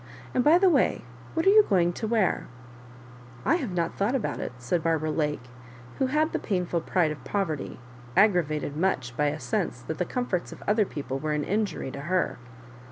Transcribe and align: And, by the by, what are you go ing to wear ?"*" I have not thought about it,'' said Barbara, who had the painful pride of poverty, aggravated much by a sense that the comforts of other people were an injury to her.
And, 0.33 0.43
by 0.43 0.57
the 0.57 0.67
by, 0.71 1.03
what 1.35 1.45
are 1.45 1.51
you 1.51 1.61
go 1.69 1.77
ing 1.77 1.93
to 1.93 2.07
wear 2.07 2.47
?"*" 2.97 3.19
I 3.45 3.57
have 3.57 3.71
not 3.71 3.97
thought 3.99 4.15
about 4.15 4.39
it,'' 4.39 4.53
said 4.57 4.81
Barbara, 4.81 5.37
who 5.99 6.07
had 6.07 6.33
the 6.33 6.39
painful 6.39 6.81
pride 6.81 7.11
of 7.11 7.23
poverty, 7.23 7.77
aggravated 8.17 8.75
much 8.75 9.15
by 9.15 9.27
a 9.27 9.39
sense 9.39 9.79
that 9.83 9.99
the 9.99 10.05
comforts 10.05 10.51
of 10.51 10.63
other 10.67 10.85
people 10.85 11.19
were 11.19 11.33
an 11.33 11.43
injury 11.43 11.91
to 11.91 12.01
her. 12.01 12.39